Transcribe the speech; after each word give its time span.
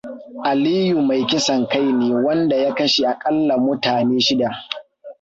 Aliyu 0.43 1.01
mai 1.01 1.25
kisan 1.25 1.67
kai 1.67 1.93
ne 1.93 2.13
wanda 2.15 2.55
ya 2.55 2.73
kashe 2.75 3.07
akalla 3.07 3.57
mutane 3.57 4.19
shida. 4.19 4.49